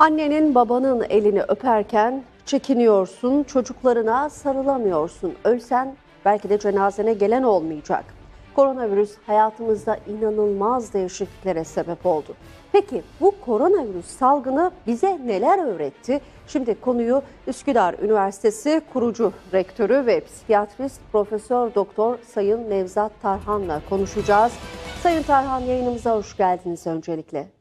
Annenin 0.00 0.54
babanın 0.54 1.06
elini 1.10 1.42
öperken 1.42 2.22
çekiniyorsun, 2.46 3.42
çocuklarına 3.42 4.30
sarılamıyorsun. 4.30 5.34
Ölsen 5.44 5.96
belki 6.24 6.48
de 6.48 6.58
cenazene 6.58 7.12
gelen 7.12 7.42
olmayacak. 7.42 8.04
Koronavirüs 8.54 9.16
hayatımızda 9.26 9.98
inanılmaz 10.06 10.92
değişikliklere 10.94 11.64
sebep 11.64 12.06
oldu. 12.06 12.34
Peki 12.72 13.02
bu 13.20 13.34
koronavirüs 13.46 14.06
salgını 14.06 14.70
bize 14.86 15.18
neler 15.26 15.66
öğretti? 15.66 16.20
Şimdi 16.46 16.80
konuyu 16.80 17.22
Üsküdar 17.46 17.94
Üniversitesi 17.94 18.82
kurucu 18.92 19.32
rektörü 19.52 20.06
ve 20.06 20.20
psikiyatrist 20.20 21.00
Profesör 21.12 21.74
Doktor 21.74 22.18
Sayın 22.34 22.70
Nevzat 22.70 23.12
Tarhan'la 23.22 23.80
konuşacağız. 23.88 24.52
Sayın 25.02 25.22
Tarhan 25.22 25.60
yayınımıza 25.60 26.16
hoş 26.16 26.36
geldiniz 26.36 26.86
öncelikle. 26.86 27.57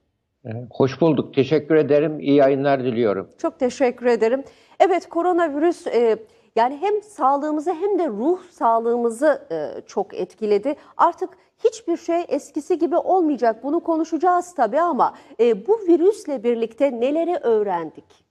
Hoş 0.71 1.01
bulduk. 1.01 1.33
Teşekkür 1.33 1.75
ederim. 1.75 2.19
İyi 2.19 2.35
yayınlar 2.35 2.83
diliyorum. 2.83 3.29
Çok 3.37 3.59
teşekkür 3.59 4.05
ederim. 4.05 4.43
Evet 4.79 5.09
koronavirüs 5.09 5.87
e, 5.87 6.17
yani 6.55 6.77
hem 6.81 7.01
sağlığımızı 7.03 7.73
hem 7.73 7.99
de 7.99 8.07
ruh 8.07 8.39
sağlığımızı 8.49 9.41
e, 9.51 9.81
çok 9.87 10.13
etkiledi. 10.13 10.75
Artık 10.97 11.29
hiçbir 11.63 11.97
şey 11.97 12.25
eskisi 12.27 12.77
gibi 12.77 12.97
olmayacak. 12.97 13.63
Bunu 13.63 13.79
konuşacağız 13.79 14.55
tabii 14.55 14.79
ama 14.79 15.13
e, 15.39 15.67
bu 15.67 15.79
virüsle 15.87 16.43
birlikte 16.43 16.99
neleri 16.99 17.35
öğrendik? 17.35 18.25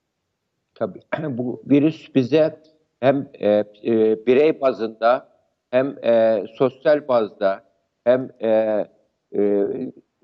Tabii 0.74 1.00
bu 1.38 1.62
virüs 1.66 2.14
bize 2.14 2.60
hem 3.00 3.28
e, 3.34 3.48
e, 3.48 3.64
birey 4.26 4.60
bazında 4.60 5.28
hem 5.70 6.04
e, 6.04 6.44
sosyal 6.58 7.08
bazda 7.08 7.64
hem 8.04 8.30
e, 8.40 8.48
e, 9.36 9.66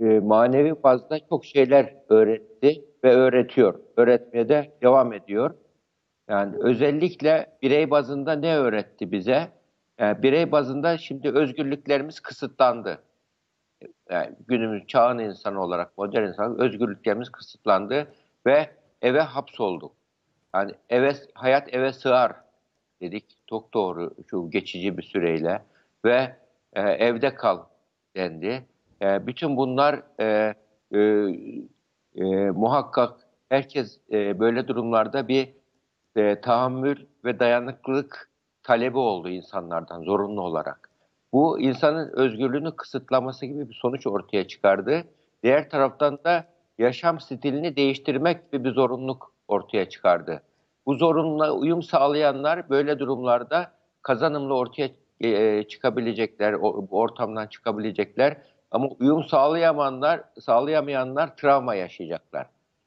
e, 0.02 0.20
manevi 0.20 0.82
bazda 0.82 1.18
çok 1.28 1.44
şeyler 1.44 1.94
öğretti 2.08 2.84
ve 3.04 3.14
öğretiyor. 3.14 3.80
Öğretmeye 3.96 4.48
de 4.48 4.72
devam 4.82 5.12
ediyor. 5.12 5.54
Yani 6.28 6.56
özellikle 6.60 7.52
birey 7.62 7.90
bazında 7.90 8.32
ne 8.32 8.56
öğretti 8.56 9.12
bize? 9.12 9.48
Yani 9.98 10.22
birey 10.22 10.52
bazında 10.52 10.98
şimdi 10.98 11.30
özgürlüklerimiz 11.30 12.20
kısıtlandı. 12.20 12.98
Yani 14.10 14.30
günümüz 14.48 14.86
çağın 14.86 15.18
insanı 15.18 15.62
olarak, 15.62 15.98
modern 15.98 16.28
insan 16.28 16.60
özgürlüklerimiz 16.60 17.30
kısıtlandı 17.30 18.06
ve 18.46 18.70
eve 19.02 19.20
hapsolduk. 19.20 19.92
Yani 20.54 20.72
eve, 20.90 21.12
hayat 21.34 21.74
eve 21.74 21.92
sığar 21.92 22.32
dedik. 23.00 23.24
Çok 23.46 23.74
doğru 23.74 24.14
şu 24.30 24.50
geçici 24.50 24.98
bir 24.98 25.02
süreyle 25.02 25.62
ve 26.04 26.36
e, 26.72 26.80
evde 26.80 27.34
kal 27.34 27.64
dendi. 28.16 28.64
E, 29.02 29.26
bütün 29.26 29.56
bunlar 29.56 30.02
e, 30.20 30.54
e, 30.94 31.00
e, 32.14 32.50
muhakkak 32.50 33.12
herkes 33.48 33.98
e, 34.12 34.40
böyle 34.40 34.68
durumlarda 34.68 35.28
bir 35.28 35.48
e, 36.16 36.40
tahammül 36.40 36.96
ve 37.24 37.40
dayanıklılık 37.40 38.30
talebi 38.62 38.98
oldu 38.98 39.28
insanlardan 39.28 40.02
zorunlu 40.02 40.42
olarak. 40.42 40.90
Bu 41.32 41.60
insanın 41.60 42.10
özgürlüğünü 42.12 42.76
kısıtlaması 42.76 43.46
gibi 43.46 43.68
bir 43.68 43.74
sonuç 43.74 44.06
ortaya 44.06 44.48
çıkardı. 44.48 45.04
Diğer 45.42 45.70
taraftan 45.70 46.18
da 46.24 46.44
yaşam 46.78 47.20
stilini 47.20 47.76
değiştirmek 47.76 48.52
gibi 48.52 48.64
bir 48.64 48.74
zorunluluk 48.74 49.32
ortaya 49.48 49.88
çıkardı. 49.88 50.42
Bu 50.86 50.94
zorunluluğa 50.94 51.50
uyum 51.52 51.82
sağlayanlar 51.82 52.70
böyle 52.70 52.98
durumlarda 52.98 53.72
kazanımlı 54.02 54.54
ortaya 54.54 54.88
e, 55.20 55.62
çıkabilecekler, 55.68 56.52
o, 56.52 56.86
ortamdan 56.90 57.46
çıkabilecekler. 57.46 58.36
Ama 58.72 58.88
uyum 59.00 59.24
sağlayamayanlar, 59.24 60.20
sağlayamayanlar 60.40 61.36
travma 61.36 61.74
yaşayacaklar. 61.74 62.46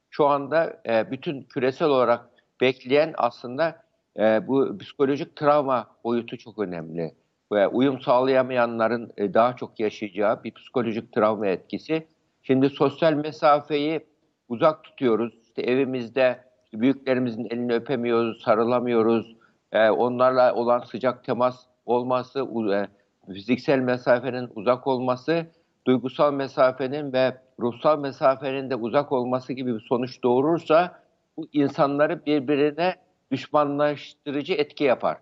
Şu 0.10 0.28
anda 0.28 0.82
e, 0.88 1.12
bütün 1.12 1.42
küresel 1.42 1.88
olarak 1.88 2.30
bekleyen 2.62 3.14
aslında 3.18 3.84
e, 4.20 4.48
bu 4.48 4.78
psikolojik 4.78 5.36
travma 5.36 5.88
boyutu 6.04 6.38
çok 6.38 6.60
önemli. 6.60 7.16
Ve 7.52 7.68
uyum 7.68 8.02
sağlayamayanların 8.02 9.12
e, 9.18 9.34
daha 9.34 9.56
çok 9.56 9.80
yaşayacağı 9.80 10.44
bir 10.44 10.52
psikolojik 10.52 11.14
travma 11.14 11.48
etkisi. 11.48 12.08
Şimdi 12.44 12.70
sosyal 12.70 13.14
mesafeyi 13.14 14.06
uzak 14.50 14.84
tutuyoruz. 14.84 15.34
İşte 15.44 15.62
evimizde 15.62 16.40
büyüklerimizin 16.74 17.46
elini 17.46 17.74
öpemiyoruz, 17.74 18.44
sarılamıyoruz. 18.44 19.36
E, 19.72 19.90
onlarla 19.90 20.56
olan 20.56 20.80
sıcak 20.80 21.24
temas 21.24 21.66
olması, 21.86 22.48
e, 22.74 22.88
fiziksel 23.34 23.80
mesafenin 23.80 24.50
uzak 24.56 24.88
olması, 24.88 25.48
duygusal 25.88 26.34
mesafenin 26.34 27.14
ve 27.14 27.38
ruhsal 27.60 28.00
mesafenin 28.00 28.70
de 28.70 28.76
uzak 28.76 29.12
olması 29.12 29.54
gibi 29.54 29.76
bir 29.76 29.86
sonuç 29.90 30.24
doğurursa 30.24 31.00
bu 31.38 31.48
insanları 31.54 32.26
birbirine 32.26 32.96
düşmanlaştırıcı 33.32 34.54
etki 34.54 34.84
yapar. 34.84 35.18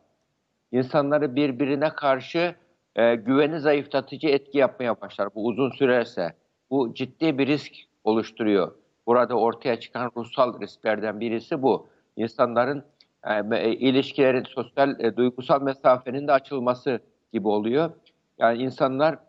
İnsanları 0.72 1.36
birbirine 1.36 1.90
karşı 1.90 2.56
e, 2.96 3.16
güveni 3.16 3.60
zayıflatıcı 3.60 4.28
etki 4.28 4.58
yapmaya 4.58 5.02
başlar. 5.02 5.36
Bu 5.36 5.46
uzun 5.46 5.70
sürerse. 5.70 6.34
Bu 6.70 6.94
ciddi 6.94 7.38
bir 7.38 7.48
risk 7.48 7.74
oluşturuyor. 8.04 8.72
Burada 9.08 9.36
ortaya 9.36 9.80
çıkan 9.80 10.12
ruhsal 10.18 10.62
risklerden 10.62 11.20
birisi 11.20 11.62
bu. 11.62 11.88
İnsanların 12.16 12.84
e, 13.52 13.72
ilişkilerin, 13.72 14.44
sosyal, 14.44 15.00
e, 15.00 15.18
duygusal 15.18 15.62
mesafenin 15.62 16.28
de 16.28 16.32
açılması 16.32 17.00
gibi 17.34 17.48
oluyor. 17.48 17.92
Yani 18.38 18.64
insanlar 18.64 19.20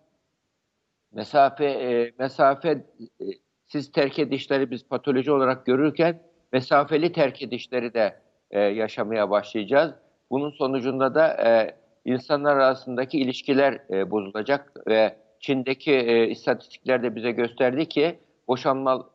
mesafe 1.15 1.65
e, 1.65 2.13
mesafe 2.19 2.71
e, 2.71 3.25
siz 3.67 3.93
terk 3.93 4.19
edişleri 4.19 4.71
biz 4.71 4.89
patoloji 4.89 5.33
olarak 5.33 5.67
görürken 5.67 6.23
mesafeli 6.53 7.13
terk 7.13 7.43
edişleri 7.43 7.95
de 7.95 8.21
e, 8.51 8.61
yaşamaya 8.61 9.31
başlayacağız. 9.31 9.93
Bunun 10.31 10.51
sonucunda 10.51 11.15
da 11.15 11.29
e, 11.29 11.77
insanlar 12.05 12.57
arasındaki 12.57 13.19
ilişkiler 13.19 13.79
e, 13.91 14.11
bozulacak 14.11 14.73
ve 14.87 15.17
Çin'deki 15.41 15.93
e, 15.93 16.27
istatistikler 16.29 17.03
de 17.03 17.17
bize 17.17 17.31
gösterdi 17.31 17.89
ki 17.89 18.19
boşanma 18.49 19.09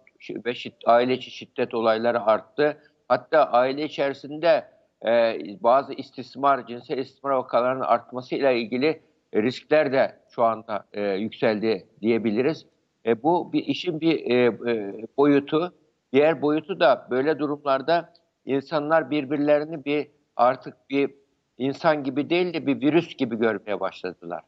ve 0.46 0.52
şid- 0.52 0.86
aile 0.86 1.14
içi 1.14 1.32
şiddet 1.32 1.74
olayları 1.74 2.22
arttı. 2.22 2.78
Hatta 3.08 3.44
aile 3.46 3.84
içerisinde 3.84 4.66
e, 5.06 5.40
bazı 5.64 5.94
istismar, 5.94 6.68
cinsel 6.68 6.98
istismar 6.98 7.32
vakalarının 7.32 7.84
artmasıyla 7.84 8.52
ilgili 8.52 9.02
riskler 9.36 9.92
de 9.92 10.20
şu 10.30 10.44
anda 10.44 10.86
e, 10.94 11.02
yükseldi 11.02 11.88
diyebiliriz. 12.02 12.66
E, 13.06 13.24
bu 13.24 13.54
bir 13.54 13.66
işin 13.66 14.02
bir 14.02 14.32
e, 14.32 14.46
e, 14.46 14.94
boyutu. 15.18 15.74
Diğer 16.14 16.42
boyutu 16.42 16.80
da 16.80 17.08
böyle 17.10 17.40
durumlarda 17.40 18.14
insanlar 18.46 19.12
birbirlerini 19.12 19.86
bir 19.86 20.08
artık 20.36 20.90
bir 20.90 21.12
insan 21.58 22.04
gibi 22.04 22.30
değil 22.30 22.54
de 22.54 22.66
bir 22.68 22.82
virüs 22.82 23.16
gibi 23.16 23.36
görmeye 23.36 23.80
başladılar. 23.80 24.44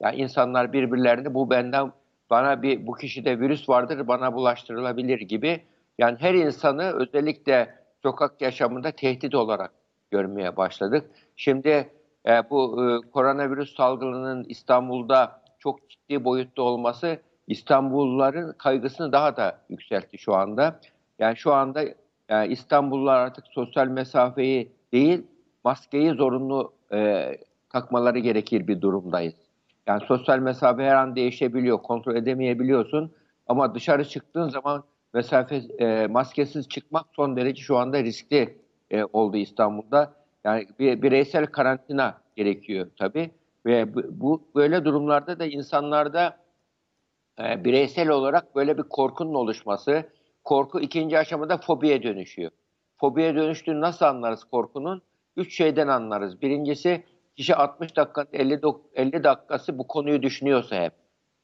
Yani 0.00 0.16
insanlar 0.16 0.72
birbirlerini 0.72 1.34
bu 1.34 1.50
benden 1.50 1.92
bana 2.30 2.62
bir 2.62 2.86
bu 2.86 2.92
kişide 2.92 3.40
virüs 3.40 3.68
vardır 3.68 4.08
bana 4.08 4.34
bulaştırılabilir 4.34 5.20
gibi 5.20 5.60
yani 5.98 6.16
her 6.20 6.34
insanı 6.34 6.82
özellikle 6.82 7.74
sokak 8.02 8.40
yaşamında 8.40 8.90
tehdit 8.90 9.34
olarak 9.34 9.72
görmeye 10.10 10.56
başladık. 10.56 11.10
Şimdi 11.36 11.90
e, 12.26 12.50
bu 12.50 12.84
e, 12.84 13.10
koronavirüs 13.10 13.76
salgınının 13.76 14.44
İstanbul'da 14.48 15.42
çok 15.58 15.90
ciddi 15.90 16.24
boyutta 16.24 16.62
olması 16.62 17.18
İstanbulluların 17.46 18.52
kaygısını 18.58 19.12
daha 19.12 19.36
da 19.36 19.60
yükseltti 19.68 20.18
şu 20.18 20.34
anda. 20.34 20.80
Yani 21.18 21.36
şu 21.36 21.52
anda 21.52 21.84
yani 22.28 22.52
İstanbullular 22.52 23.16
artık 23.16 23.44
sosyal 23.46 23.86
mesafeyi 23.86 24.72
değil 24.92 25.26
maskeyi 25.64 26.10
zorunlu 26.10 26.72
e, 26.92 27.30
takmaları 27.70 28.18
gerekir 28.18 28.66
bir 28.66 28.80
durumdayız. 28.80 29.34
Yani 29.86 30.00
sosyal 30.06 30.38
mesafe 30.38 30.82
her 30.82 30.94
an 30.94 31.16
değişebiliyor, 31.16 31.78
kontrol 31.78 32.16
edemeyebiliyorsun. 32.16 33.12
Ama 33.46 33.74
dışarı 33.74 34.04
çıktığın 34.04 34.48
zaman 34.48 34.84
mesafe 35.14 35.56
e, 35.56 36.06
maskesiz 36.06 36.68
çıkmak 36.68 37.06
son 37.12 37.36
derece 37.36 37.62
şu 37.62 37.76
anda 37.76 38.02
riskli 38.02 38.58
e, 38.90 39.04
oldu 39.04 39.36
İstanbul'da. 39.36 40.14
Yani 40.46 40.66
bir 40.78 41.02
bireysel 41.02 41.46
karantina 41.46 42.18
gerekiyor 42.36 42.90
tabii. 42.98 43.30
Ve 43.66 43.94
bu, 43.94 44.48
böyle 44.54 44.84
durumlarda 44.84 45.38
da 45.38 45.46
insanlarda 45.46 46.36
e, 47.40 47.64
bireysel 47.64 48.08
olarak 48.08 48.56
böyle 48.56 48.78
bir 48.78 48.82
korkunun 48.82 49.34
oluşması, 49.34 50.04
korku 50.44 50.80
ikinci 50.80 51.18
aşamada 51.18 51.58
fobiye 51.58 52.02
dönüşüyor. 52.02 52.50
Fobiye 52.96 53.34
dönüştüğünü 53.34 53.80
nasıl 53.80 54.04
anlarız 54.04 54.44
korkunun? 54.44 55.02
Üç 55.36 55.56
şeyden 55.56 55.88
anlarız. 55.88 56.42
Birincisi 56.42 57.04
kişi 57.36 57.54
60 57.54 57.96
dakika 57.96 58.26
50, 58.32 58.60
50 58.94 59.24
dakikası 59.24 59.78
bu 59.78 59.86
konuyu 59.86 60.22
düşünüyorsa 60.22 60.82
hep. 60.82 60.92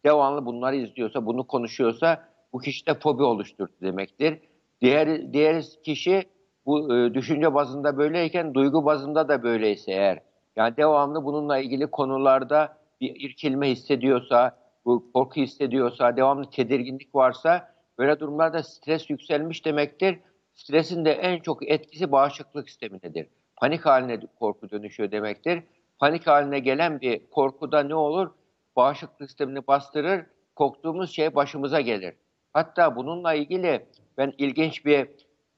Devamlı 0.05 0.47
bunları 0.47 0.77
izliyorsa, 0.77 1.27
bunu 1.27 1.47
konuşuyorsa 1.47 2.29
bu 2.53 2.59
kişide 2.59 2.95
fobi 2.95 3.23
oluşturdu 3.23 3.73
demektir. 3.83 4.39
Diğer 4.81 5.33
diğer 5.33 5.65
kişi 5.85 6.25
bu 6.67 6.97
e, 6.97 7.15
düşünce 7.15 7.55
bazında 7.55 7.99
böyleyken 7.99 8.55
duygu 8.55 8.85
bazında 8.85 9.29
da 9.29 9.43
böyleyse 9.43 9.93
eğer 9.93 10.21
yani 10.57 10.77
devamlı 10.77 11.25
bununla 11.25 11.59
ilgili 11.59 11.87
konularda 11.87 12.77
bir 13.01 13.17
irkilme 13.21 13.71
hissediyorsa, 13.71 14.57
bu 14.85 15.13
korku 15.13 15.41
hissediyorsa, 15.41 16.17
devamlı 16.17 16.51
tedirginlik 16.51 17.15
varsa 17.15 17.75
böyle 17.99 18.21
durumlarda 18.21 18.63
stres 18.63 19.11
yükselmiş 19.11 19.65
demektir. 19.65 20.19
stresin 20.55 21.05
de 21.05 21.13
en 21.13 21.39
çok 21.39 21.71
etkisi 21.71 22.13
bağışıklık 22.13 22.69
sistemindedir. 22.69 23.27
Panik 23.57 23.87
haline 23.87 24.21
korku 24.39 24.71
dönüşüyor 24.71 25.11
demektir. 25.11 25.63
Panik 25.99 26.27
haline 26.27 26.59
gelen 26.59 27.01
bir 27.01 27.31
korkuda 27.31 27.83
ne 27.83 27.95
olur? 27.95 28.31
Bağışıklık 28.77 29.31
sistemini 29.31 29.67
bastırır, 29.67 30.27
korktuğumuz 30.57 31.11
şey 31.11 31.35
başımıza 31.35 31.81
gelir. 31.81 32.15
Hatta 32.53 32.97
bununla 32.97 33.35
ilgili 33.35 33.87
ben 34.19 34.33
ilginç 34.39 34.85
bir 34.85 35.09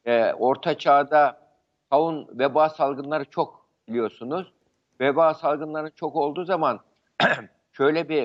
e, 0.05 0.33
orta 0.33 0.79
çağda 0.79 1.41
taun 1.91 2.29
veba 2.39 2.69
salgınları 2.69 3.25
çok 3.25 3.67
biliyorsunuz. 3.89 4.53
Veba 5.01 5.35
salgınları 5.35 5.91
çok 5.91 6.17
olduğu 6.17 6.45
zaman 6.45 6.81
şöyle 7.73 8.09
bir 8.09 8.23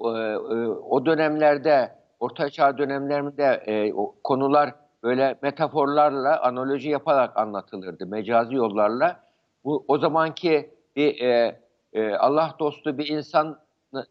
e, 0.00 0.08
e, 0.08 0.66
o 0.66 1.06
dönemlerde 1.06 1.94
orta 2.20 2.50
çağ 2.50 2.78
dönemlerinde 2.78 3.62
e, 3.66 3.92
o 3.94 4.14
konular 4.24 4.74
böyle 5.02 5.38
metaforlarla 5.42 6.42
analoji 6.42 6.88
yaparak 6.88 7.36
anlatılırdı 7.36 8.06
mecazi 8.06 8.54
yollarla. 8.54 9.20
Bu 9.64 9.84
o 9.88 9.98
zamanki 9.98 10.70
bir 10.96 11.20
e, 11.20 11.60
e, 11.92 12.14
Allah 12.14 12.54
dostu 12.58 12.98
bir 12.98 13.08
insan 13.08 13.58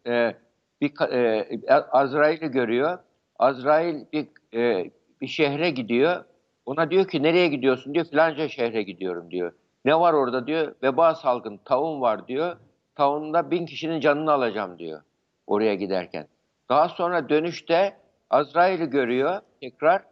e, 0.07 0.35
bir 0.81 1.01
e, 1.11 1.73
Azrail'i 1.91 2.47
görüyor. 2.51 2.99
Azrail 3.39 4.05
bir 4.13 4.27
e, 4.53 4.91
bir 5.21 5.27
şehre 5.27 5.69
gidiyor. 5.69 6.23
Ona 6.69 6.91
diyor 6.91 7.07
ki 7.07 7.23
nereye 7.23 7.47
gidiyorsun 7.47 7.93
diyor. 7.93 8.05
Filanca 8.05 8.49
şehre 8.49 8.83
gidiyorum 8.83 9.31
diyor. 9.31 9.51
Ne 9.85 9.99
var 9.99 10.13
orada 10.13 10.47
diyor. 10.47 10.75
Veba 10.83 11.15
salgın, 11.15 11.57
taun 11.65 12.01
var 12.01 12.27
diyor. 12.27 12.57
Taunda 12.95 13.51
bin 13.51 13.65
kişinin 13.65 13.99
canını 13.99 14.31
alacağım 14.31 14.79
diyor. 14.79 15.01
Oraya 15.47 15.75
giderken. 15.75 16.27
Daha 16.69 16.89
sonra 16.89 17.29
dönüşte 17.29 17.97
Azrail'i 18.29 18.85
görüyor 18.85 19.41
tekrar. 19.61 20.03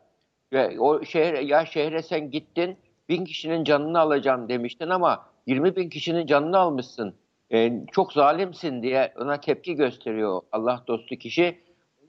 Ve 0.54 0.80
o 0.80 1.04
şehre, 1.04 1.44
ya 1.44 1.65
şehre 1.65 2.01
sen 2.01 2.31
gittin 2.31 2.77
bin 3.09 3.25
kişinin 3.25 3.63
canını 3.63 4.00
alacağım 4.00 4.50
demiştin 4.50 4.89
ama 4.89 5.25
20 5.48 5.75
bin 5.75 5.89
kişinin 5.89 6.25
canını 6.25 6.57
almışsın. 6.57 7.15
E, 7.54 7.86
çok 7.92 8.13
zalimsin 8.13 8.83
diye 8.83 9.13
ona 9.19 9.39
tepki 9.39 9.75
gösteriyor 9.75 10.42
Allah 10.51 10.83
dostu 10.88 11.15
kişi. 11.15 11.57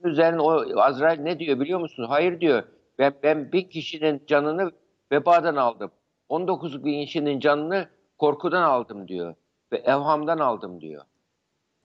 Üzerine 0.03 0.41
o 0.41 0.79
Azrail 0.81 1.19
ne 1.19 1.39
diyor 1.39 1.59
biliyor 1.59 1.79
musun? 1.79 2.05
Hayır 2.09 2.41
diyor. 2.41 2.63
Ben, 2.99 3.13
ben 3.23 3.51
bin 3.51 3.63
kişinin 3.63 4.23
canını 4.27 4.71
vebadan 5.11 5.55
aldım. 5.55 5.91
19 6.29 6.85
bin 6.85 7.05
kişinin 7.05 7.39
canını 7.39 7.87
korkudan 8.17 8.63
aldım 8.63 9.07
diyor. 9.07 9.35
Ve 9.71 9.77
evhamdan 9.77 10.39
aldım 10.39 10.81
diyor. 10.81 11.03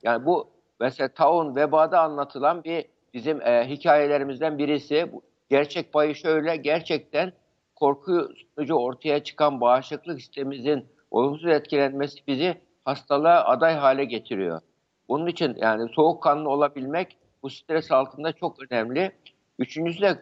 Yani 0.02 0.26
bu 0.26 0.50
mesela 0.80 1.08
taun 1.08 1.56
vebada 1.56 2.00
anlatılan 2.00 2.64
bir 2.64 2.84
bizim 3.14 3.42
e, 3.42 3.68
hikayelerimizden 3.68 4.58
birisi. 4.58 5.12
Gerçek 5.50 5.92
payı 5.92 6.14
şöyle, 6.14 6.56
gerçekten 6.56 7.32
korku 7.76 8.28
sonucu 8.54 8.74
ortaya 8.74 9.24
çıkan 9.24 9.60
bağışıklık 9.60 10.20
sistemimizin 10.20 10.86
olumsuz 11.10 11.46
etkilenmesi 11.46 12.26
bizi 12.26 12.60
hastalığa 12.84 13.44
aday 13.44 13.74
hale 13.74 14.04
getiriyor. 14.04 14.60
Bunun 15.08 15.26
için 15.26 15.54
yani 15.56 15.88
soğukkanlı 15.94 16.48
olabilmek 16.48 17.16
bu 17.42 17.50
stres 17.50 17.92
altında 17.92 18.32
çok 18.32 18.56
önemli. 18.70 19.12
Üçüncüsü 19.58 20.00
de 20.02 20.18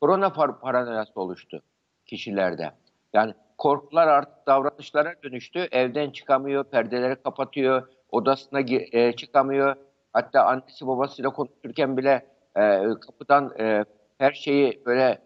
korona 0.00 0.32
par 0.32 0.60
paranoyası 0.60 1.20
oluştu 1.20 1.62
kişilerde. 2.06 2.70
Yani 3.12 3.34
korkular 3.58 4.08
artık 4.08 4.46
davranışlara 4.46 5.14
dönüştü. 5.24 5.68
Evden 5.72 6.10
çıkamıyor, 6.10 6.64
perdeleri 6.64 7.16
kapatıyor, 7.22 7.88
odasına 8.10 8.60
e, 8.92 9.12
çıkamıyor. 9.12 9.76
Hatta 10.12 10.44
annesi 10.44 10.86
babasıyla 10.86 11.30
konuşurken 11.30 11.96
bile 11.96 12.26
e, 12.56 12.82
kapıdan 13.00 13.54
e, 13.58 13.84
her 14.18 14.32
şeyi 14.32 14.82
böyle 14.86 15.18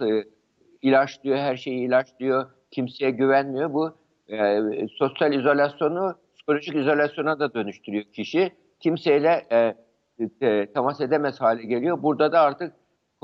e, 0.00 0.24
ilaçlıyor, 0.82 1.36
her 1.36 1.56
şeyi 1.56 1.86
ilaçlıyor. 1.86 2.46
Kimseye 2.70 3.10
güvenmiyor. 3.10 3.72
Bu 3.72 3.96
e, 4.28 4.60
sosyal 4.98 5.32
izolasyonu 5.32 6.14
psikolojik 6.34 6.74
izolasyona 6.74 7.38
da 7.38 7.54
dönüştürüyor 7.54 8.04
kişi. 8.04 8.52
Kimseyle 8.80 9.46
e, 9.52 9.74
e, 10.40 10.66
temas 10.72 11.00
edemez 11.00 11.40
hale 11.40 11.62
geliyor. 11.62 12.02
Burada 12.02 12.32
da 12.32 12.40
artık 12.40 12.72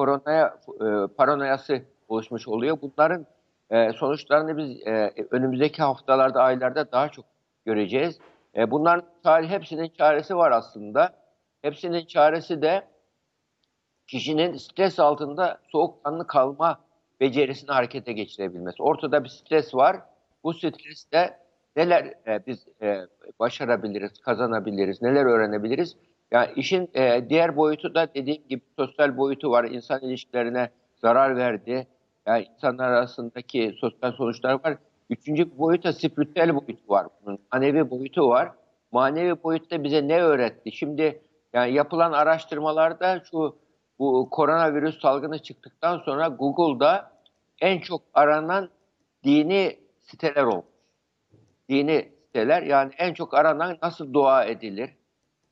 koronaya 0.00 0.58
e, 0.68 1.14
paranoyası 1.16 1.82
oluşmuş 2.08 2.48
oluyor. 2.48 2.78
Bunların 2.82 3.26
e, 3.70 3.92
sonuçlarını 3.92 4.56
biz 4.56 4.86
e, 4.86 5.12
önümüzdeki 5.30 5.82
haftalarda, 5.82 6.42
aylarda 6.42 6.92
daha 6.92 7.08
çok 7.08 7.24
göreceğiz. 7.66 8.18
E, 8.56 8.70
bunların 8.70 9.44
hepsinin 9.48 9.88
çaresi 9.88 10.36
var 10.36 10.50
aslında. 10.50 11.12
Hepsinin 11.62 12.06
çaresi 12.06 12.62
de 12.62 12.82
kişinin 14.06 14.56
stres 14.56 15.00
altında 15.00 15.58
soğukkanlı 15.72 16.26
kalma 16.26 16.80
becerisini 17.20 17.70
harekete 17.70 18.12
geçirebilmesi. 18.12 18.82
Ortada 18.82 19.24
bir 19.24 19.28
stres 19.28 19.74
var. 19.74 19.96
Bu 20.44 20.54
streste 20.54 21.38
neler 21.76 22.04
e, 22.26 22.46
biz 22.46 22.66
e, 22.82 23.00
başarabiliriz, 23.40 24.12
kazanabiliriz, 24.20 25.02
neler 25.02 25.24
öğrenebiliriz? 25.24 25.96
Yani 26.30 26.50
işin 26.56 26.90
e, 26.94 27.28
diğer 27.28 27.56
boyutu 27.56 27.94
da 27.94 28.14
dediğim 28.14 28.42
gibi 28.48 28.62
sosyal 28.76 29.16
boyutu 29.16 29.50
var. 29.50 29.64
İnsan 29.64 30.00
ilişkilerine 30.00 30.70
zarar 30.96 31.36
verdi. 31.36 31.86
Yani 32.26 32.46
insanlar 32.54 32.88
arasındaki 32.88 33.76
sosyal 33.80 34.12
sonuçlar 34.12 34.64
var. 34.64 34.76
Üçüncü 35.10 35.58
boyut 35.58 35.84
da 35.84 35.92
spiritüel 35.92 36.54
boyutu 36.54 36.88
var. 36.88 37.06
Bunun 37.24 37.38
manevi 37.52 37.90
boyutu 37.90 38.28
var. 38.28 38.52
Manevi 38.92 39.42
boyutta 39.42 39.84
bize 39.84 40.08
ne 40.08 40.22
öğretti? 40.22 40.72
Şimdi 40.72 41.22
yani 41.52 41.72
yapılan 41.72 42.12
araştırmalarda 42.12 43.22
şu 43.30 43.56
bu 43.98 44.28
koronavirüs 44.30 45.00
salgını 45.00 45.38
çıktıktan 45.38 45.98
sonra 45.98 46.28
Google'da 46.28 47.12
en 47.60 47.80
çok 47.80 48.02
aranan 48.14 48.70
dini 49.24 49.78
siteler 50.02 50.44
olmuş. 50.44 50.64
Dini 51.68 52.08
siteler 52.26 52.62
yani 52.62 52.92
en 52.98 53.14
çok 53.14 53.34
aranan 53.34 53.78
nasıl 53.82 54.12
dua 54.12 54.44
edilir, 54.44 54.90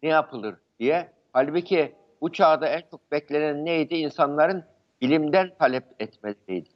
ne 0.02 0.08
yapılır 0.08 0.54
diye. 0.80 1.08
Halbuki 1.32 1.94
bu 2.20 2.32
çağda 2.32 2.68
en 2.68 2.82
çok 2.90 3.12
beklenen 3.12 3.64
neydi? 3.64 3.94
İnsanların 3.94 4.64
bilimden 5.00 5.50
talep 5.58 5.84
etmeleriydi. 6.00 6.68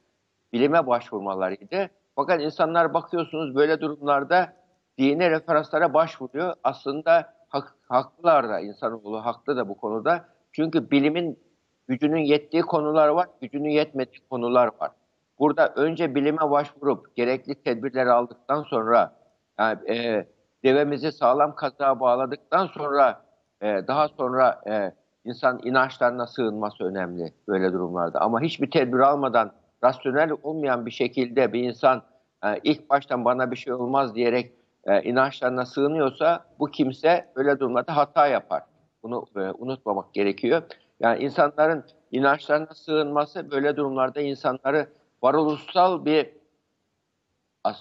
Bilime 0.53 0.87
başvurmalarıydı. 0.87 1.89
Fakat 2.15 2.41
insanlar 2.41 2.93
bakıyorsunuz 2.93 3.55
böyle 3.55 3.81
durumlarda 3.81 4.53
dini 4.97 5.29
referanslara 5.29 5.93
başvuruyor. 5.93 6.53
Aslında 6.63 7.33
hak, 7.49 7.75
haklılar 7.87 8.49
da 8.49 8.59
insanoğlu 8.59 9.25
haklı 9.25 9.57
da 9.57 9.69
bu 9.69 9.77
konuda. 9.77 10.25
Çünkü 10.51 10.91
bilimin 10.91 11.39
gücünün 11.87 12.21
yettiği 12.21 12.61
konular 12.61 13.07
var, 13.07 13.27
gücünün 13.41 13.69
yetmediği 13.69 14.27
konular 14.29 14.69
var. 14.79 14.91
Burada 15.39 15.73
önce 15.75 16.15
bilime 16.15 16.51
başvurup 16.51 17.15
gerekli 17.15 17.63
tedbirleri 17.63 18.11
aldıktan 18.11 18.63
sonra 18.63 19.15
yani, 19.59 19.91
e, 19.91 20.27
devemizi 20.63 21.11
sağlam 21.11 21.55
kazığa 21.55 21.99
bağladıktan 21.99 22.67
sonra 22.67 23.21
e, 23.63 23.87
daha 23.87 24.07
sonra 24.07 24.61
e, 24.67 24.91
insan 25.25 25.59
inançlarına 25.63 26.27
sığınması 26.27 26.83
önemli 26.83 27.33
böyle 27.47 27.73
durumlarda. 27.73 28.21
Ama 28.21 28.41
hiçbir 28.41 28.71
tedbir 28.71 28.99
almadan 28.99 29.51
rasyonel 29.83 30.31
olmayan 30.43 30.85
bir 30.85 30.91
şekilde 30.91 31.53
bir 31.53 31.63
insan 31.63 32.01
e, 32.43 32.59
ilk 32.63 32.89
baştan 32.89 33.25
bana 33.25 33.51
bir 33.51 33.55
şey 33.55 33.73
olmaz 33.73 34.15
diyerek 34.15 34.51
e, 34.85 35.01
inançlarına 35.03 35.65
sığınıyorsa 35.65 36.45
bu 36.59 36.71
kimse 36.71 37.31
böyle 37.35 37.59
durumlarda 37.59 37.97
hata 37.97 38.27
yapar. 38.27 38.63
Bunu 39.03 39.25
e, 39.35 39.39
unutmamak 39.39 40.13
gerekiyor. 40.13 40.61
Yani 40.99 41.23
insanların 41.23 41.83
inançlarına 42.11 42.73
sığınması 42.73 43.51
böyle 43.51 43.75
durumlarda 43.75 44.21
insanları 44.21 44.87
varoluşsal 45.23 46.05
bir 46.05 46.29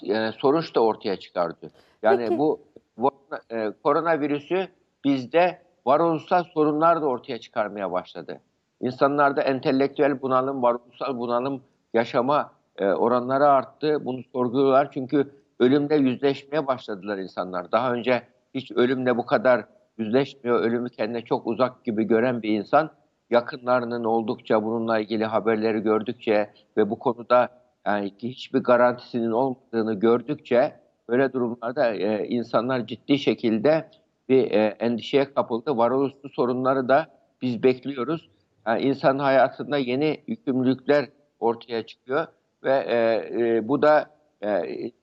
yani 0.03 0.33
sonuç 0.33 0.75
da 0.75 0.81
ortaya 0.81 1.17
çıkardı. 1.17 1.71
Yani 2.03 2.25
Peki. 2.25 2.39
bu, 2.39 2.61
bu 2.97 3.11
e, 3.51 3.73
koronavirüsü 3.83 4.69
bizde 5.05 5.63
varoluşsal 5.87 6.45
sorunlar 6.45 7.03
da 7.03 7.07
ortaya 7.07 7.39
çıkarmaya 7.39 7.93
başladı. 7.93 8.41
İnsanlarda 8.81 9.43
entelektüel 9.43 10.23
bunalım, 10.23 10.63
varoluşsal 10.63 11.19
bunalım 11.19 11.63
yaşama 11.95 12.53
e, 12.77 12.87
oranları 12.87 13.49
arttı. 13.49 14.05
Bunu 14.05 14.23
sorguluyorlar 14.33 14.91
çünkü 14.93 15.31
ölümle 15.61 15.97
yüzleşmeye 15.97 16.67
başladılar 16.67 17.19
insanlar. 17.19 17.73
Daha 17.73 17.93
önce 17.93 18.23
hiç 18.55 18.71
ölümle 18.73 19.17
bu 19.17 19.27
kadar 19.27 19.65
yüzleşmiyor, 19.99 20.61
ölümü 20.61 20.91
kendine 20.91 21.23
çok 21.23 21.47
uzak 21.47 21.85
gibi 21.85 22.05
gören 22.05 22.43
bir 22.43 22.51
insan 22.51 22.91
yakınlarının 23.31 24.05
oldukça 24.05 24.65
bununla 24.65 24.99
ilgili 24.99 25.25
haberleri 25.25 25.81
gördükçe 25.81 26.51
ve 26.77 26.91
bu 26.91 26.99
konuda 26.99 27.49
yani 27.87 28.13
hiçbir 28.19 28.59
garantisinin 28.59 29.31
olmadığını 29.31 29.95
gördükçe 29.95 30.81
böyle 31.09 31.33
durumlarda 31.33 31.95
e, 31.95 32.27
insanlar 32.29 32.87
ciddi 32.87 33.19
şekilde 33.19 33.91
bir 34.29 34.51
e, 34.51 34.77
endişeye 34.81 35.35
kapıldı. 35.35 35.77
Varoluşlu 35.77 36.29
sorunları 36.29 36.89
da 36.89 37.07
biz 37.43 37.63
bekliyoruz. 37.63 38.31
Yani 38.67 38.83
insan 38.83 39.19
hayatında 39.19 39.79
yeni 39.79 40.21
yükümlülükler 40.27 41.09
ortaya 41.41 41.87
çıkıyor 41.87 42.27
ve 42.65 42.73
e, 42.73 42.97
e, 43.41 43.69
bu 43.69 43.83
da 43.83 44.11
e, 44.45 44.63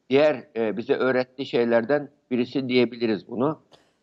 diğer 0.09 0.43
e, 0.55 0.77
bize 0.77 0.93
öğrettiği 0.93 1.45
şeylerden 1.45 2.09
birisi 2.31 2.69
diyebiliriz 2.69 3.27
bunu. 3.27 3.59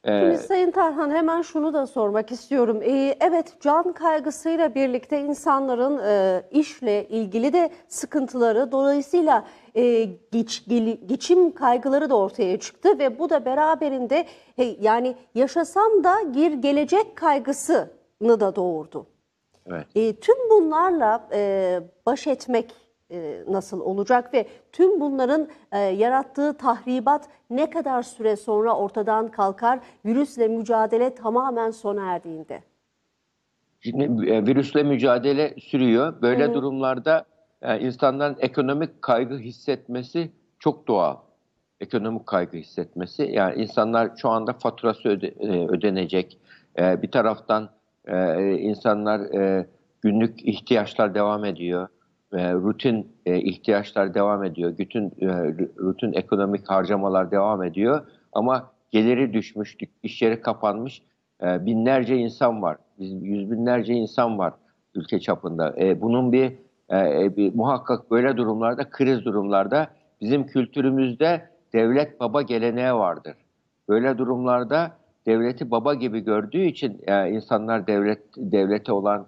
Ee, 0.06 0.20
Şimdi 0.20 0.38
Sayın 0.38 0.70
Tarhan 0.70 1.10
hemen 1.10 1.42
şunu 1.42 1.74
da 1.74 1.86
sormak 1.86 2.32
istiyorum. 2.32 2.80
Ee, 2.82 3.16
evet 3.20 3.60
can 3.60 3.92
kaygısıyla 3.92 4.74
birlikte 4.74 5.20
insanların 5.20 5.98
e, 5.98 6.42
işle 6.50 7.08
ilgili 7.08 7.52
de 7.52 7.70
sıkıntıları 7.88 8.72
dolayısıyla 8.72 9.44
e, 9.76 10.04
geç, 10.32 10.64
geli- 10.68 11.06
geçim 11.06 11.54
kaygıları 11.54 12.10
da 12.10 12.16
ortaya 12.18 12.60
çıktı 12.60 12.98
ve 12.98 13.18
bu 13.18 13.30
da 13.30 13.44
beraberinde 13.44 14.26
e, 14.58 14.64
yani 14.64 15.14
yaşasam 15.34 16.04
da 16.04 16.34
bir 16.34 16.52
gelecek 16.52 17.16
kaygısını 17.16 18.40
da 18.40 18.56
doğurdu. 18.56 19.06
evet. 19.66 19.86
E, 19.94 20.16
tüm 20.16 20.50
bunlarla 20.50 21.28
e, 21.32 21.80
baş 22.06 22.26
etmek 22.26 22.74
nasıl 23.48 23.80
olacak 23.80 24.34
ve 24.34 24.46
tüm 24.72 25.00
bunların 25.00 25.48
e, 25.72 25.78
yarattığı 25.78 26.56
tahribat 26.56 27.28
ne 27.50 27.70
kadar 27.70 28.02
süre 28.02 28.36
sonra 28.36 28.76
ortadan 28.76 29.30
kalkar 29.30 29.78
virüsle 30.04 30.48
mücadele 30.48 31.14
tamamen 31.14 31.70
sona 31.70 32.12
erdiğinde? 32.12 32.62
Şimdi 33.80 34.30
e, 34.30 34.46
virüsle 34.46 34.82
mücadele 34.82 35.54
sürüyor. 35.60 36.22
Böyle 36.22 36.54
durumlarda 36.54 37.24
e, 37.62 37.80
insanların 37.80 38.36
ekonomik 38.40 39.02
kaygı 39.02 39.38
hissetmesi 39.38 40.30
çok 40.58 40.88
doğal. 40.88 41.16
Ekonomik 41.80 42.26
kaygı 42.26 42.56
hissetmesi. 42.56 43.22
Yani 43.22 43.62
insanlar 43.62 44.10
şu 44.16 44.28
anda 44.28 44.52
faturası 44.52 45.08
öde- 45.08 45.34
e, 45.40 45.66
ödenecek. 45.68 46.38
E, 46.78 47.02
Bir 47.02 47.10
taraftan 47.10 47.68
e, 48.04 48.52
insanlar 48.52 49.20
e, 49.20 49.66
günlük 50.02 50.48
ihtiyaçlar 50.48 51.14
devam 51.14 51.44
ediyor. 51.44 51.88
Rutin 52.32 53.12
e, 53.26 53.40
ihtiyaçlar 53.40 54.14
devam 54.14 54.44
ediyor. 54.44 54.78
Bütün 54.78 55.04
e, 55.04 55.26
rutin 55.78 56.12
ekonomik 56.12 56.68
harcamalar 56.68 57.30
devam 57.30 57.62
ediyor. 57.62 58.06
Ama 58.32 58.70
geliri 58.90 59.32
düşmüş, 59.32 59.76
iş 60.02 60.22
yeri 60.22 60.40
kapanmış. 60.40 61.02
E, 61.42 61.66
binlerce 61.66 62.16
insan 62.16 62.62
var. 62.62 62.76
Yüz 62.98 63.12
yüz 63.22 63.50
binlerce 63.50 63.94
insan 63.94 64.38
var 64.38 64.54
ülke 64.94 65.20
çapında. 65.20 65.74
Bunun 66.00 66.32
bir, 66.32 66.52
bir 67.36 67.54
muhakkak 67.54 68.10
böyle 68.10 68.36
durumlarda, 68.36 68.90
kriz 68.90 69.24
durumlarda 69.24 69.86
bizim 70.20 70.46
kültürümüzde 70.46 71.48
devlet 71.72 72.20
baba 72.20 72.42
geleneği 72.42 72.92
vardır. 72.94 73.34
Böyle 73.88 74.18
durumlarda 74.18 74.92
devleti 75.26 75.70
baba 75.70 75.94
gibi 75.94 76.20
gördüğü 76.20 76.62
için 76.62 77.00
insanlar 77.30 77.86
devlet 77.86 78.22
devlete 78.36 78.92
olan 78.92 79.26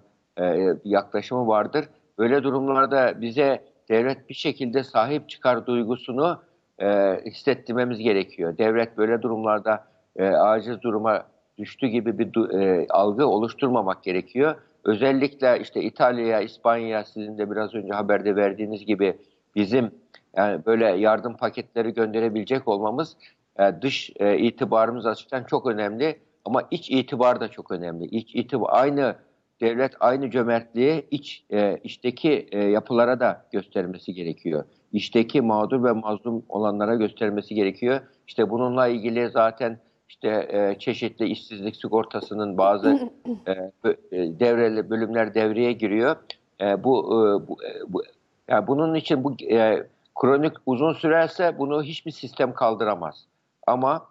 yaklaşımı 0.85 1.47
vardır. 1.47 1.85
Böyle 2.19 2.43
durumlarda 2.43 3.21
bize 3.21 3.63
devlet 3.89 4.29
bir 4.29 4.33
şekilde 4.33 4.83
sahip 4.83 5.29
çıkar 5.29 5.65
duygusunu 5.65 6.41
e, 6.79 7.19
hissettirmemiz 7.25 7.99
gerekiyor. 7.99 8.57
Devlet 8.57 8.97
böyle 8.97 9.21
durumlarda 9.21 9.83
e, 10.15 10.27
aciz 10.27 10.81
duruma 10.81 11.23
düştü 11.57 11.87
gibi 11.87 12.19
bir 12.19 12.51
e, 12.59 12.87
algı 12.89 13.27
oluşturmamak 13.27 14.03
gerekiyor. 14.03 14.55
Özellikle 14.83 15.59
işte 15.59 15.81
İtalya, 15.81 16.41
İspanya 16.41 17.03
sizin 17.03 17.37
de 17.37 17.51
biraz 17.51 17.75
önce 17.75 17.93
haberde 17.93 18.35
verdiğiniz 18.35 18.85
gibi 18.85 19.17
bizim 19.55 19.91
yani 20.35 20.65
böyle 20.65 20.85
yardım 20.85 21.37
paketleri 21.37 21.93
gönderebilecek 21.93 22.67
olmamız 22.67 23.17
e, 23.59 23.81
dış 23.81 24.11
e, 24.19 24.37
itibarımız 24.37 25.05
açısından 25.05 25.43
çok 25.43 25.67
önemli 25.67 26.19
ama 26.45 26.63
iç 26.71 26.89
itibar 26.89 27.39
da 27.39 27.47
çok 27.47 27.71
önemli. 27.71 28.05
İç 28.05 28.35
itibar 28.35 28.69
aynı 28.71 29.15
devlet 29.61 29.91
aynı 29.99 30.31
cömertliği 30.31 31.07
iç 31.11 31.45
e, 31.51 31.77
içteki 31.83 32.47
e, 32.51 32.59
yapılara 32.63 33.19
da 33.19 33.45
göstermesi 33.51 34.13
gerekiyor. 34.13 34.63
İçteki 34.93 35.41
mağdur 35.41 35.83
ve 35.83 35.91
mazlum 35.91 36.43
olanlara 36.49 36.95
göstermesi 36.95 37.55
gerekiyor. 37.55 37.99
İşte 38.27 38.49
bununla 38.49 38.87
ilgili 38.87 39.29
zaten 39.29 39.79
işte 40.09 40.47
e, 40.49 40.79
çeşitli 40.79 41.25
işsizlik 41.25 41.75
sigortasının 41.75 42.57
bazı 42.57 43.09
e, 43.47 43.51
e, 43.51 43.91
devreli 44.11 44.89
bölümler 44.89 45.33
devreye 45.33 45.71
giriyor. 45.71 46.15
E, 46.61 46.83
bu, 46.83 46.99
e, 47.03 47.47
bu, 47.47 47.63
e, 47.63 47.93
bu 47.93 48.03
yani 48.47 48.67
bunun 48.67 48.95
için 48.95 49.23
bu 49.23 49.35
e, 49.51 49.87
kronik 50.21 50.53
uzun 50.65 50.93
sürerse 50.93 51.57
bunu 51.57 51.83
hiçbir 51.83 52.11
sistem 52.11 52.53
kaldıramaz. 52.53 53.25
Ama 53.67 54.05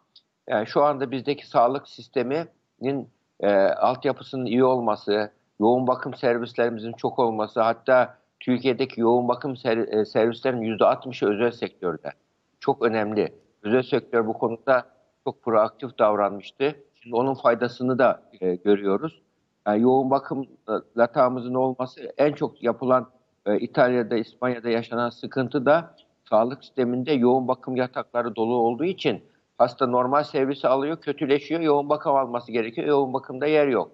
yani 0.49 0.67
şu 0.67 0.85
anda 0.85 1.11
bizdeki 1.11 1.47
sağlık 1.47 1.89
sisteminin 1.89 3.09
e, 3.41 3.51
altyapısının 3.57 4.47
iyi 4.47 4.65
olması, 4.65 5.31
yoğun 5.61 5.87
bakım 5.87 6.15
servislerimizin 6.15 6.93
çok 6.93 7.19
olması, 7.19 7.61
hatta 7.61 8.19
Türkiye'deki 8.41 9.01
yoğun 9.01 9.29
bakım 9.29 9.53
ser- 9.53 10.01
e, 10.01 10.05
servislerin 10.05 10.61
%60'ı 10.61 11.29
özel 11.29 11.51
sektörde. 11.51 12.11
Çok 12.61 12.83
önemli. 12.83 13.35
Özel 13.63 13.83
sektör 13.83 14.27
bu 14.27 14.33
konuda 14.33 14.87
çok 15.25 15.43
proaktif 15.43 15.99
davranmıştı. 15.99 16.75
Şimdi 17.03 17.17
onun 17.17 17.35
faydasını 17.35 17.99
da 17.99 18.23
e, 18.41 18.55
görüyoruz. 18.55 19.23
Yani 19.67 19.83
yoğun 19.83 20.11
bakım 20.11 20.43
e, 20.43 20.73
latağımızın 20.97 21.55
olması 21.55 22.13
en 22.19 22.33
çok 22.33 22.63
yapılan 22.63 23.11
e, 23.47 23.59
İtalya'da, 23.59 24.17
İspanya'da 24.17 24.69
yaşanan 24.69 25.11
sıkıntı 25.11 25.67
da 25.67 25.95
sağlık 26.29 26.65
sisteminde 26.65 27.13
yoğun 27.13 27.49
bakım 27.49 27.77
yatakları 27.77 28.37
dolu 28.37 28.57
olduğu 28.57 28.85
için 28.85 29.23
hasta 29.59 29.87
normal 29.87 30.25
servisi 30.25 30.69
alıyor, 30.69 31.01
kötüleşiyor, 31.01 31.61
yoğun 31.61 31.89
bakım 31.89 32.17
alması 32.17 32.53
gerekiyor. 32.53 32.87
Yoğun 32.87 33.13
bakımda 33.13 33.47
yer 33.47 33.69
yok. 33.69 33.93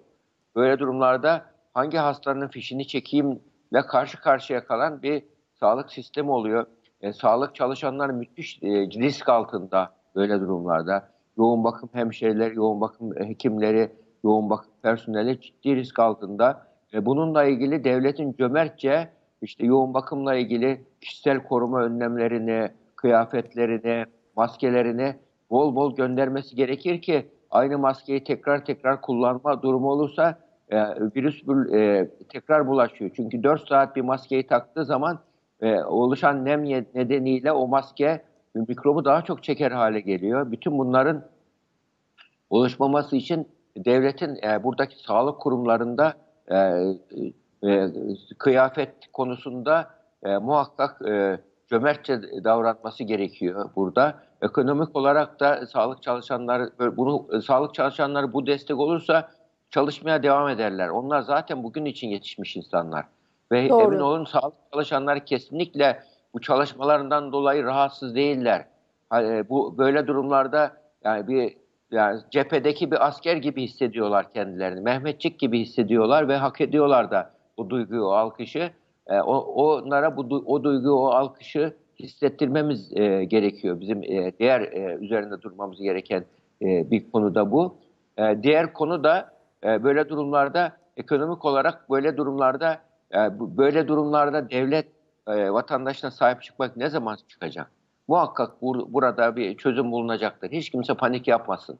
Böyle 0.55 0.79
durumlarda 0.79 1.45
hangi 1.75 1.97
hastanın 1.97 2.47
fişini 2.47 2.87
çekeyimle 2.87 3.81
karşı 3.87 4.21
karşıya 4.21 4.65
kalan 4.65 5.01
bir 5.01 5.23
sağlık 5.59 5.91
sistemi 5.91 6.31
oluyor. 6.31 6.65
E, 7.01 7.13
sağlık 7.13 7.55
çalışanları 7.55 8.13
müthiş 8.13 8.59
e, 8.63 8.67
risk 8.69 9.29
altında 9.29 9.93
böyle 10.15 10.39
durumlarda. 10.39 11.09
Yoğun 11.37 11.63
bakım 11.63 11.89
hemşireleri, 11.93 12.55
yoğun 12.55 12.81
bakım 12.81 13.15
hekimleri, 13.15 13.91
yoğun 14.23 14.49
bakım 14.49 14.71
personeli 14.81 15.41
ciddi 15.41 15.75
risk 15.75 15.99
altında. 15.99 16.67
E, 16.93 17.05
bununla 17.05 17.43
ilgili 17.43 17.83
devletin 17.83 18.33
cömertçe 18.33 19.09
işte 19.41 19.65
yoğun 19.65 19.93
bakımla 19.93 20.35
ilgili 20.35 20.85
kişisel 21.01 21.43
koruma 21.43 21.81
önlemlerini, 21.83 22.69
kıyafetlerini, 22.95 24.05
maskelerini 24.35 25.15
bol 25.49 25.75
bol 25.75 25.95
göndermesi 25.95 26.55
gerekir 26.55 27.01
ki 27.01 27.29
aynı 27.51 27.77
maskeyi 27.77 28.23
tekrar 28.23 28.65
tekrar 28.65 29.01
kullanma 29.01 29.61
durumu 29.61 29.91
olursa 29.91 30.44
e, 30.69 30.77
virüs 31.15 31.43
e, 31.73 32.09
tekrar 32.29 32.67
bulaşıyor. 32.67 33.11
Çünkü 33.15 33.43
4 33.43 33.67
saat 33.67 33.95
bir 33.95 34.01
maskeyi 34.01 34.47
taktığı 34.47 34.85
zaman 34.85 35.19
e, 35.61 35.79
oluşan 35.79 36.45
nem 36.45 36.63
nedeniyle 36.95 37.51
o 37.51 37.67
maske 37.67 38.23
mikrobu 38.55 39.05
daha 39.05 39.21
çok 39.21 39.43
çeker 39.43 39.71
hale 39.71 39.99
geliyor. 39.99 40.51
Bütün 40.51 40.77
bunların 40.77 41.23
oluşmaması 42.49 43.15
için 43.15 43.47
devletin 43.77 44.39
e, 44.43 44.63
buradaki 44.63 45.03
sağlık 45.03 45.39
kurumlarında 45.39 46.13
e, 46.51 46.57
kıyafet 48.37 48.93
konusunda 49.13 49.89
muhakkak 50.41 51.01
cömertçe 51.67 52.21
davranması 52.43 53.03
gerekiyor 53.03 53.69
burada. 53.75 54.15
Ekonomik 54.41 54.95
olarak 54.95 55.39
da 55.39 55.67
sağlık 55.67 56.03
çalışanları 56.03 56.71
bunu 56.97 57.41
sağlık 57.41 57.73
çalışanları 57.73 58.33
bu 58.33 58.47
destek 58.47 58.79
olursa 58.79 59.29
çalışmaya 59.75 60.23
devam 60.23 60.49
ederler. 60.49 60.89
Onlar 60.89 61.21
zaten 61.21 61.63
bugün 61.63 61.85
için 61.85 62.07
yetişmiş 62.07 62.55
insanlar. 62.55 63.05
Ve 63.51 63.69
Doğru. 63.69 63.83
emin 63.83 63.99
olun 63.99 64.25
sağlık 64.25 64.53
çalışanları 64.73 65.25
kesinlikle 65.25 65.99
bu 66.33 66.41
çalışmalarından 66.41 67.31
dolayı 67.31 67.63
rahatsız 67.63 68.15
değiller. 68.15 68.65
Hani 69.09 69.49
bu 69.49 69.77
böyle 69.77 70.07
durumlarda 70.07 70.71
yani 71.03 71.27
bir 71.27 71.53
yani 71.91 72.21
cephedeki 72.31 72.91
bir 72.91 73.07
asker 73.07 73.35
gibi 73.35 73.63
hissediyorlar 73.63 74.33
kendilerini. 74.33 74.81
Mehmetçik 74.81 75.39
gibi 75.39 75.59
hissediyorlar 75.59 76.27
ve 76.27 76.35
hak 76.35 76.61
ediyorlar 76.61 77.11
da 77.11 77.31
bu 77.57 77.69
duyguyu, 77.69 78.03
o 78.03 78.11
alkışı. 78.11 78.71
E, 79.07 79.19
o, 79.19 79.37
onlara 79.37 80.17
bu 80.17 80.21
o 80.45 80.63
duyguyu, 80.63 80.93
o 80.93 81.05
alkışı 81.05 81.73
hissettirmemiz 81.99 82.97
e, 82.97 83.25
gerekiyor. 83.25 83.79
Bizim 83.79 84.03
e, 84.03 84.31
diğer 84.39 84.61
e, 84.61 84.97
üzerinde 85.01 85.41
durmamız 85.41 85.81
gereken 85.81 86.25
e, 86.61 86.91
bir 86.91 87.11
konu 87.11 87.35
da 87.35 87.51
bu. 87.51 87.75
E, 88.17 88.43
diğer 88.43 88.73
konu 88.73 89.03
da 89.03 89.34
e, 89.65 89.83
böyle 89.83 90.09
durumlarda 90.09 90.71
ekonomik 90.97 91.45
olarak 91.45 91.89
böyle 91.89 92.17
durumlarda 92.17 92.77
e, 93.13 93.17
böyle 93.39 93.87
durumlarda 93.87 94.49
devlet 94.49 94.87
e, 95.27 95.51
vatandaşına 95.53 96.11
sahip 96.11 96.41
çıkmak 96.41 96.77
ne 96.77 96.89
zaman 96.89 97.17
çıkacak? 97.27 97.71
Muhakkak 98.07 98.51
bur- 98.61 98.93
burada 98.93 99.35
bir 99.35 99.57
çözüm 99.57 99.91
bulunacaktır. 99.91 100.51
Hiç 100.51 100.69
kimse 100.69 100.93
panik 100.93 101.27
yapmasın. 101.27 101.79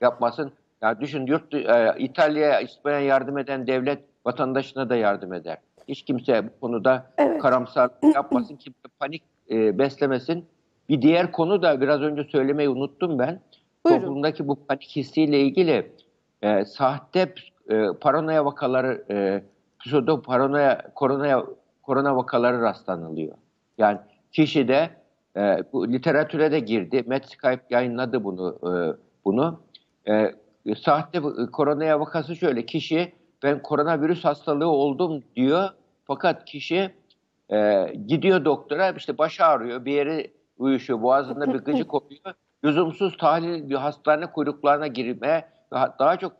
Yapmasın. 0.00 0.52
Ya 0.82 1.00
düşün 1.00 1.26
yurt 1.26 1.54
e, 1.54 1.94
İtalya'ya, 1.98 2.60
İspanya'ya 2.60 3.06
yardım 3.06 3.38
eden 3.38 3.66
devlet 3.66 3.98
vatandaşına 4.26 4.88
da 4.90 4.96
yardım 4.96 5.32
eder. 5.32 5.58
Hiç 5.88 6.02
kimse 6.02 6.44
bu 6.44 6.60
konuda 6.60 7.10
Evet. 7.18 7.42
karamsar 7.42 7.90
yapmasın, 8.14 8.56
kimse 8.56 8.78
panik 9.00 9.22
e, 9.50 9.78
beslemesin. 9.78 10.44
Bir 10.88 11.02
diğer 11.02 11.32
konu 11.32 11.62
da 11.62 11.80
biraz 11.80 12.00
önce 12.00 12.24
söylemeyi 12.24 12.68
unuttum 12.68 13.18
ben. 13.18 13.40
Buyurun. 13.86 14.00
Toplumdaki 14.00 14.48
bu 14.48 14.66
panik 14.66 14.96
hissiyle 14.96 15.40
ilgili 15.40 15.92
e, 16.44 16.64
sahte 16.64 17.34
e, 17.70 17.86
paranoya 18.00 18.44
vakaları, 18.44 19.04
e, 19.10 19.44
pseudo 19.80 20.22
paranoya, 20.22 20.82
korona, 20.94 21.44
korona 21.82 22.16
vakaları 22.16 22.60
rastlanılıyor. 22.60 23.34
Yani 23.78 23.98
kişi 24.32 24.68
de 24.68 24.90
e, 25.36 25.58
bu 25.72 25.92
literatüre 25.92 26.52
de 26.52 26.60
girdi. 26.60 27.04
Medscape 27.06 27.62
yayınladı 27.70 28.24
bunu. 28.24 28.58
E, 28.62 28.72
bunu. 29.24 29.60
e, 30.08 30.34
sahte 30.82 31.22
bu- 31.22 31.50
koronaya 31.50 32.00
vakası 32.00 32.36
şöyle. 32.36 32.66
Kişi 32.66 33.12
ben 33.42 33.62
koronavirüs 33.62 34.24
hastalığı 34.24 34.68
oldum 34.68 35.22
diyor. 35.36 35.68
Fakat 36.04 36.44
kişi 36.44 36.90
e, 37.52 37.86
gidiyor 38.06 38.44
doktora 38.44 38.90
işte 38.90 39.18
baş 39.18 39.40
ağrıyor, 39.40 39.84
bir 39.84 39.92
yeri 39.92 40.32
uyuşuyor, 40.58 41.02
boğazında 41.02 41.54
bir 41.54 41.58
gıcık 41.58 41.94
oluyor. 41.94 42.34
Lüzumsuz 42.64 43.16
tahlil 43.16 43.68
bir 43.70 43.74
hastane 43.74 44.26
kuyruklarına 44.26 44.86
girmeye 44.86 45.48
ve 45.74 45.78
ha- 45.78 45.94
daha 45.98 46.16
çok 46.16 46.32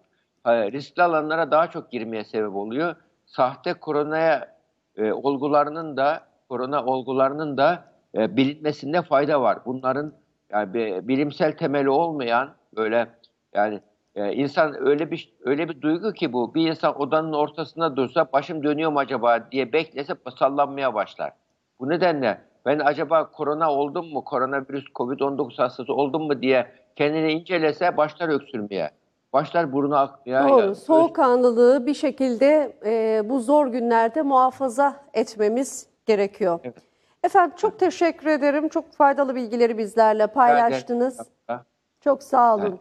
e, 0.46 0.72
riskli 0.72 1.02
alanlara 1.02 1.50
daha 1.50 1.70
çok 1.70 1.90
girmeye 1.90 2.24
sebep 2.24 2.54
oluyor. 2.54 2.96
Sahte 3.26 3.74
koronaya 3.74 4.54
e, 4.96 5.12
olgularının 5.12 5.96
da 5.96 6.20
korona 6.48 6.84
olgularının 6.84 7.56
da 7.56 7.84
e, 8.14 8.36
bilinmesinde 8.36 9.02
fayda 9.02 9.40
var. 9.40 9.58
Bunların 9.66 10.12
yani 10.50 10.74
bilimsel 11.08 11.56
temeli 11.56 11.90
olmayan 11.90 12.50
böyle 12.76 13.08
yani 13.54 13.80
e, 14.14 14.32
insan 14.32 14.86
öyle 14.86 15.10
bir 15.10 15.32
öyle 15.44 15.68
bir 15.68 15.80
duygu 15.80 16.12
ki 16.12 16.32
bu. 16.32 16.54
Bir 16.54 16.68
insan 16.70 17.00
odanın 17.00 17.32
ortasında 17.32 17.96
dursa 17.96 18.26
başım 18.32 18.62
dönüyor 18.62 18.92
mu 18.92 18.98
acaba 18.98 19.50
diye 19.50 19.72
beklese 19.72 20.14
sallanmaya 20.38 20.94
başlar. 20.94 21.32
Bu 21.80 21.88
nedenle 21.88 22.40
ben 22.66 22.78
acaba 22.78 23.30
korona 23.30 23.72
oldum 23.72 24.06
mu, 24.08 24.24
koronavirüs, 24.24 24.84
covid-19 24.94 25.56
hastası 25.56 25.94
oldum 25.94 26.22
mu 26.22 26.42
diye 26.42 26.66
kendini 26.96 27.32
incelese 27.32 27.96
başlar 27.96 28.28
öksürmeye. 28.28 28.90
Başlar 29.34 29.72
burnu 29.72 29.96
akmaya. 29.96 30.48
Doğru. 30.48 30.60
Ya- 30.68 30.74
Soğukkanlılığı 30.74 31.86
bir 31.86 31.94
şekilde 31.94 32.76
e, 32.84 33.22
bu 33.28 33.40
zor 33.40 33.66
günlerde 33.66 34.22
muhafaza 34.22 34.96
etmemiz 35.14 35.86
gerekiyor. 36.06 36.60
Evet. 36.64 36.74
Efendim 37.22 37.56
çok 37.56 37.78
teşekkür 37.78 38.26
ederim. 38.26 38.68
Çok 38.68 38.92
faydalı 38.92 39.34
bilgileri 39.34 39.78
bizlerle 39.78 40.26
paylaştınız. 40.26 41.18
Evet. 41.48 41.60
Çok 42.00 42.22
sağ 42.22 42.54
olun. 42.54 42.62
Evet. 42.66 42.78